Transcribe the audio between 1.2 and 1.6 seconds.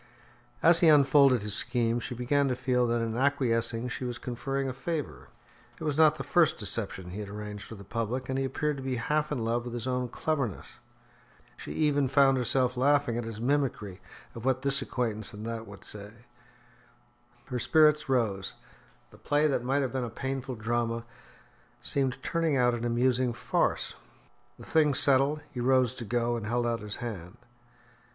his